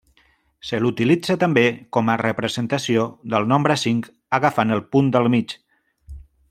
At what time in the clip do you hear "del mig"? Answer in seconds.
5.19-5.59